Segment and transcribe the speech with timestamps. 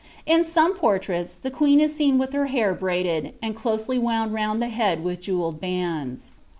[0.25, 4.59] In some portfuiSi th* queen is seen with her hair braided, and cloeely wound round
[4.59, 6.31] the bid with jewelled bands.